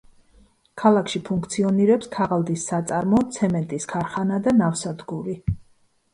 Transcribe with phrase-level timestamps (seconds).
[0.83, 5.39] ქალაქში ფუნქციონირებს ქაღალდის საწარმო, ცემენტის ქარხანა და ნავსადგური.